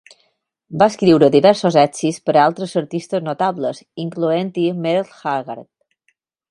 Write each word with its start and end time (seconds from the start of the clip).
Va 0.83 0.87
escriure 0.91 1.27
diversos 1.35 1.77
èxits 1.83 2.17
per 2.29 2.35
a 2.37 2.45
altres 2.47 2.75
artistes 2.83 3.27
notables, 3.29 3.83
incloent-hi 4.07 4.69
Merle 4.87 5.19
Haggard. 5.35 5.71